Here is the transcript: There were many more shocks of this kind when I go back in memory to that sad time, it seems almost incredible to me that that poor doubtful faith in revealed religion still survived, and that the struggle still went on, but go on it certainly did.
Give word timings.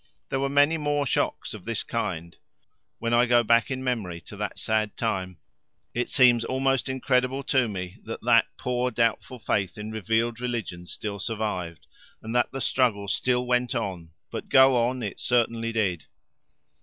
There 0.29 0.39
were 0.39 0.49
many 0.49 0.79
more 0.79 1.05
shocks 1.05 1.53
of 1.53 1.63
this 1.65 1.83
kind 1.83 2.35
when 2.97 3.13
I 3.13 3.27
go 3.27 3.43
back 3.43 3.69
in 3.69 3.83
memory 3.83 4.19
to 4.21 4.35
that 4.37 4.57
sad 4.57 4.97
time, 4.97 5.37
it 5.93 6.09
seems 6.09 6.43
almost 6.43 6.89
incredible 6.89 7.43
to 7.43 7.67
me 7.67 7.97
that 8.05 8.23
that 8.23 8.47
poor 8.57 8.89
doubtful 8.89 9.37
faith 9.37 9.77
in 9.77 9.91
revealed 9.91 10.39
religion 10.41 10.87
still 10.87 11.19
survived, 11.19 11.85
and 12.19 12.35
that 12.35 12.51
the 12.51 12.61
struggle 12.61 13.07
still 13.07 13.45
went 13.45 13.75
on, 13.75 14.09
but 14.31 14.49
go 14.49 14.75
on 14.75 15.03
it 15.03 15.19
certainly 15.19 15.71
did. 15.71 16.07